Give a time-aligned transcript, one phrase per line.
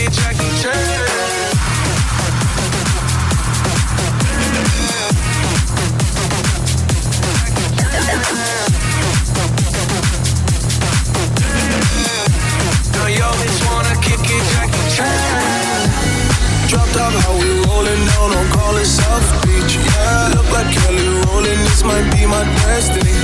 [0.00, 0.50] get Jackie
[12.92, 14.44] Now you always wanna kick it,
[17.22, 19.69] how we rollin' down on call it South Beach
[20.10, 21.60] yeah, look like Kelly rolling.
[21.70, 23.14] This might be my destiny.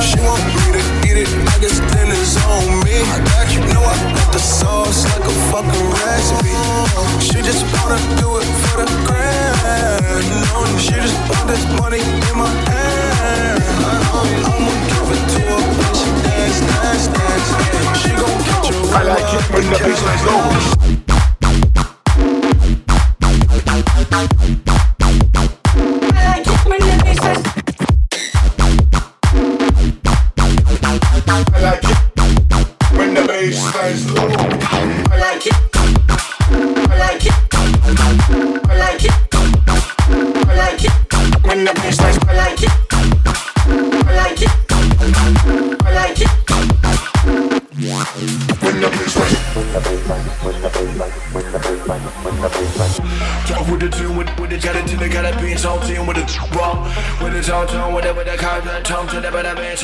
[0.00, 1.28] She want me to eat it.
[1.52, 2.96] I guess dinner's on me.
[3.12, 6.56] I got you know I got the sauce like a fucking recipe.
[7.20, 10.24] She just wanna do it for the grand.
[10.80, 13.60] She just want this money in my hand.
[14.48, 17.48] I'ma give it to her when she dance, dance, dance.
[18.00, 21.01] She gon' catch a I like it when the bass goes.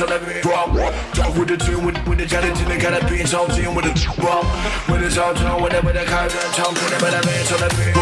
[0.05, 0.71] Let me drop.
[1.13, 4.45] Drop with the tune, with, with the gelatin, and gotta be salty with the drop.
[4.87, 7.98] When it's all done, whatever the of tongue, whatever the man, so let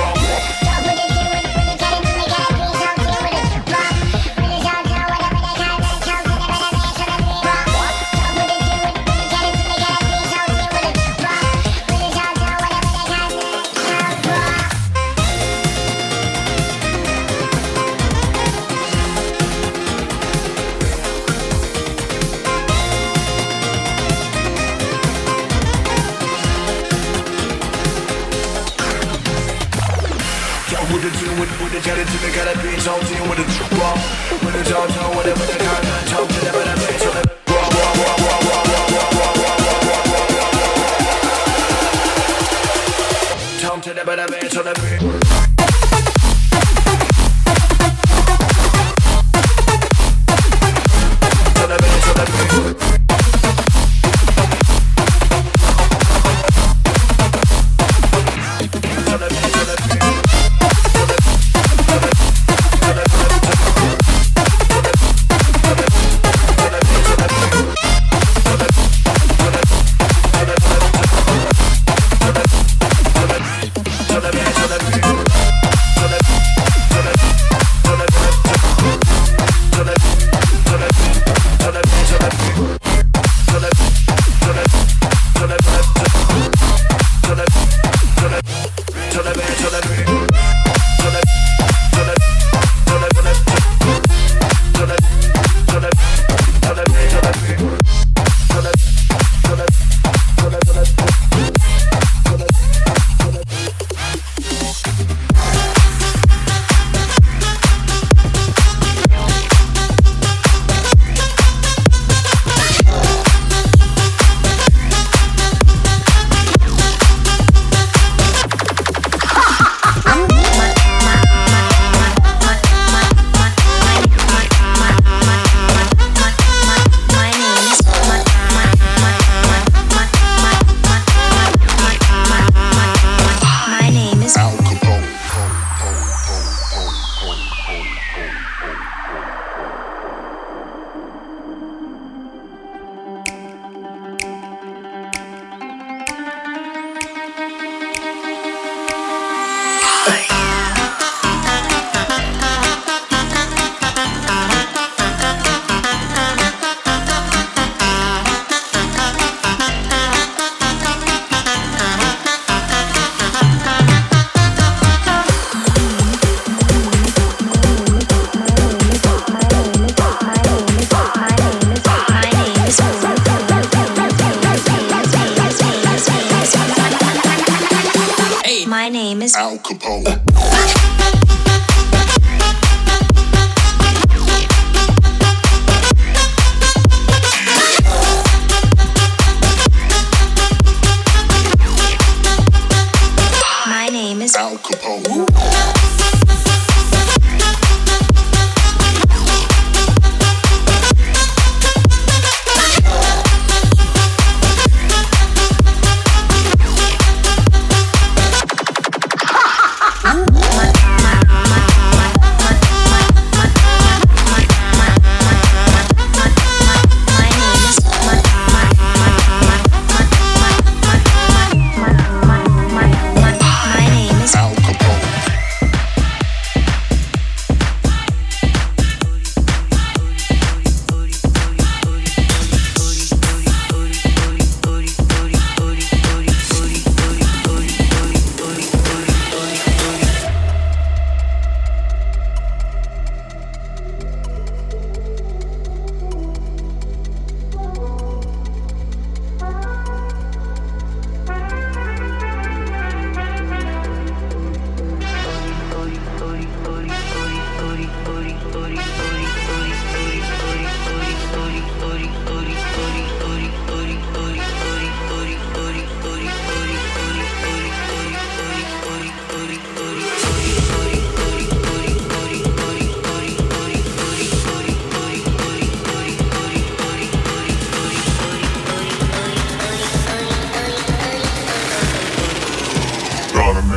[179.67, 180.16] Capone.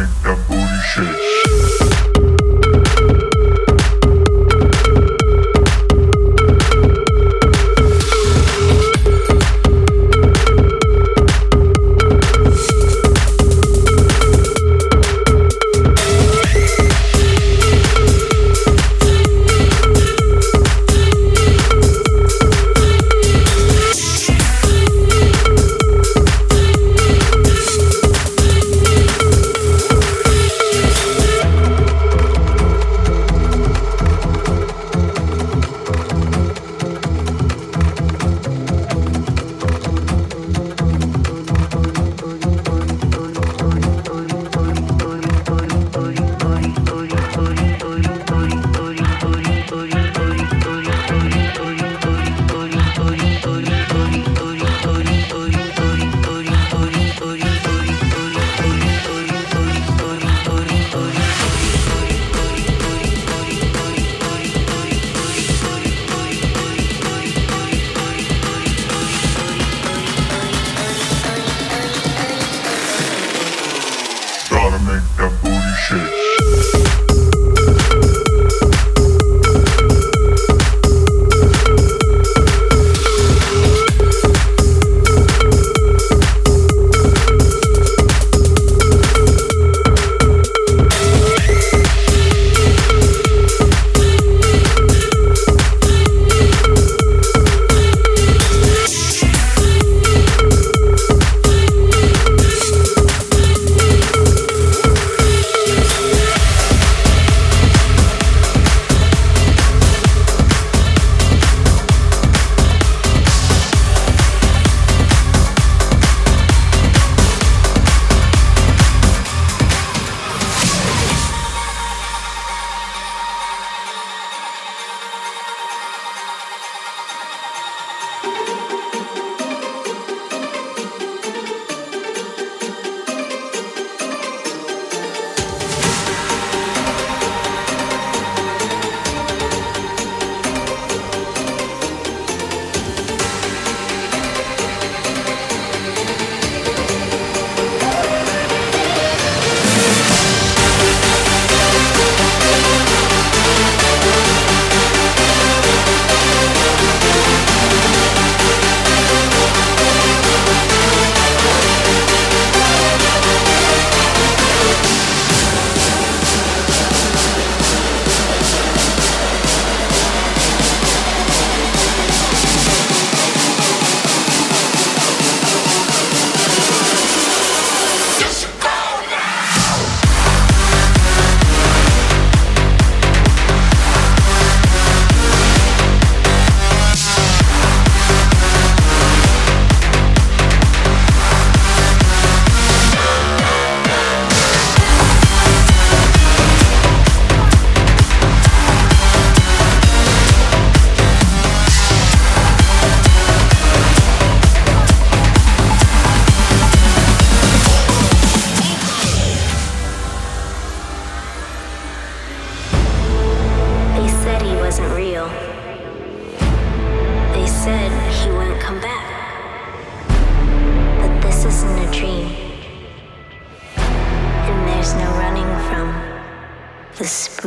[0.00, 1.39] make that booty shake.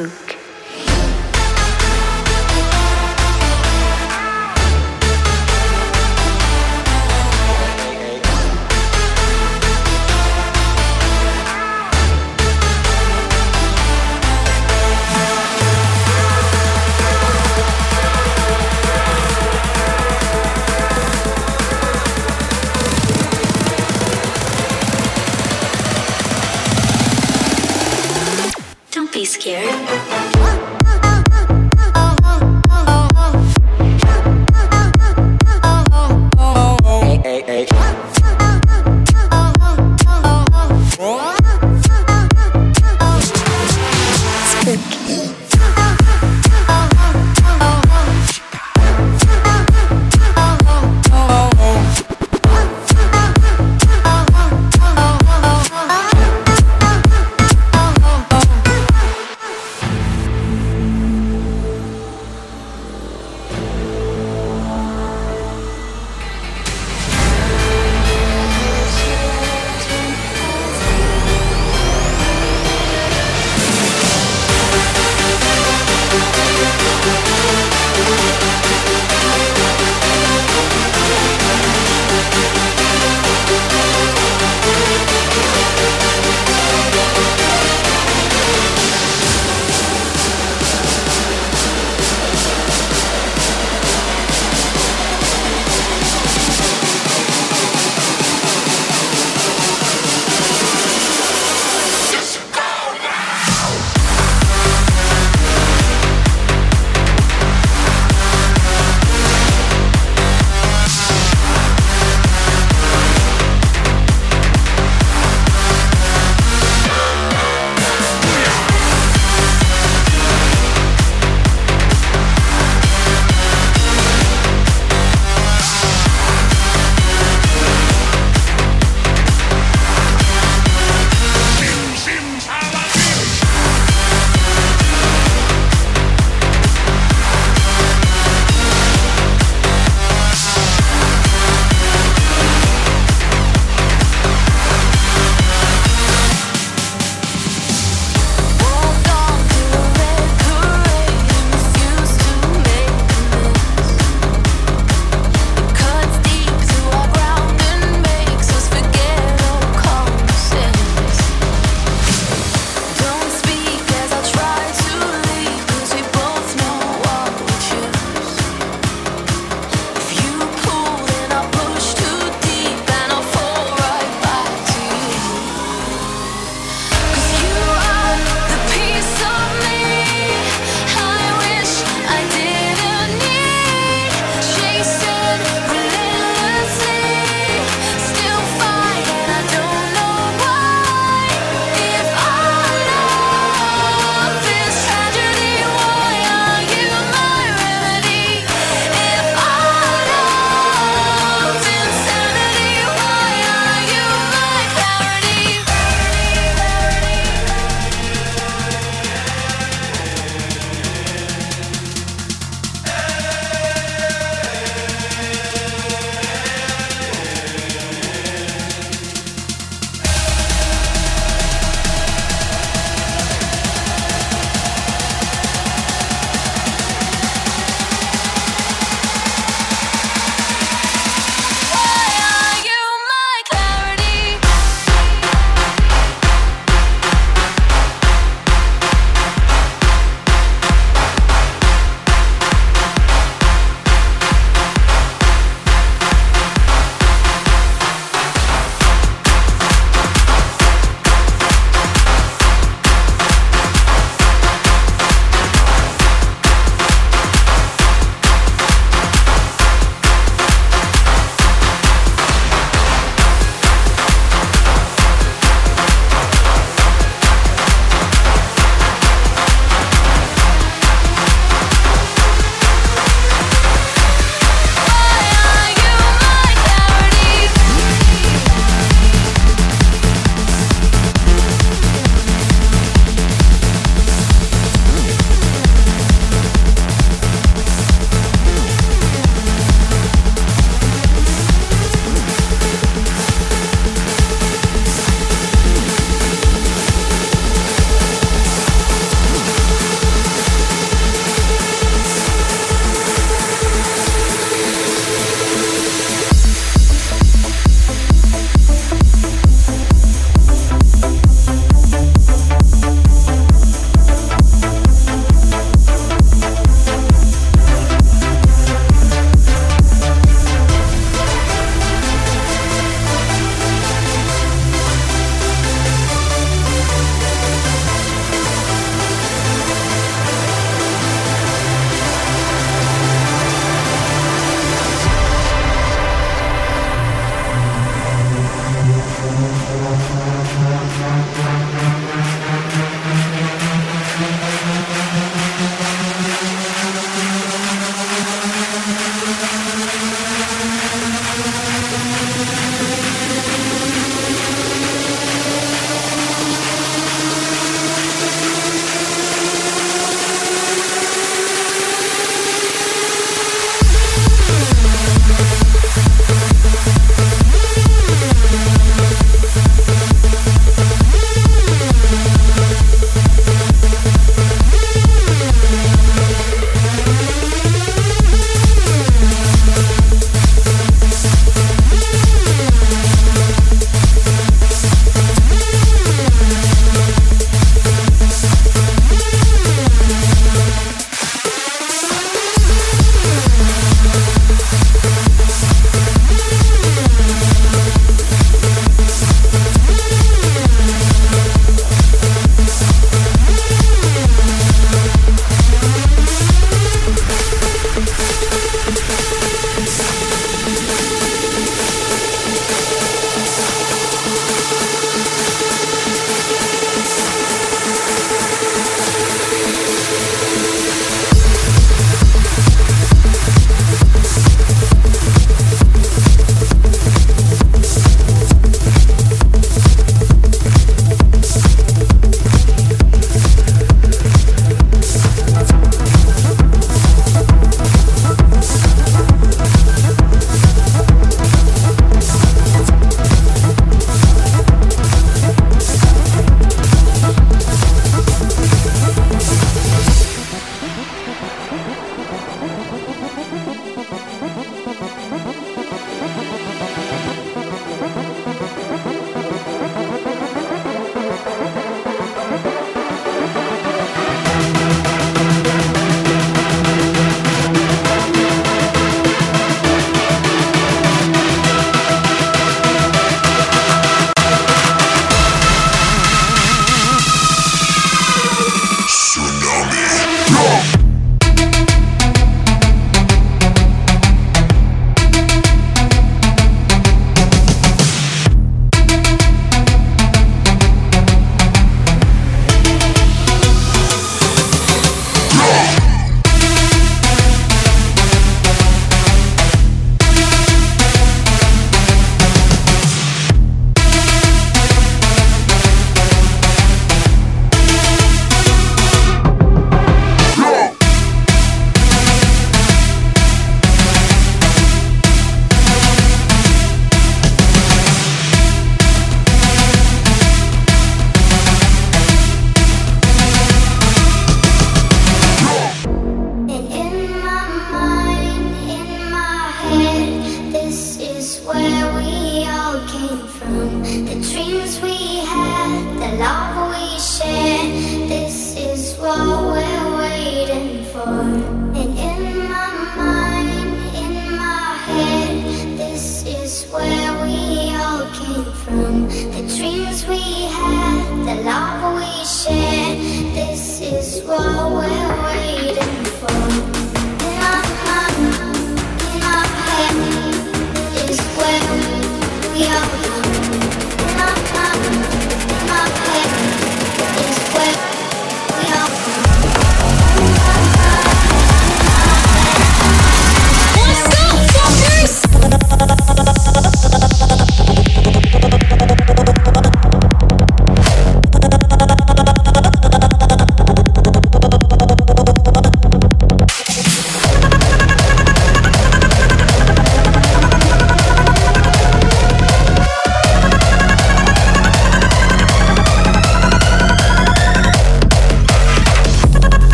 [0.00, 0.29] The